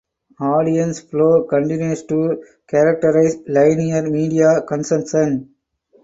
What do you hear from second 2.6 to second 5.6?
characterize linear media consumption.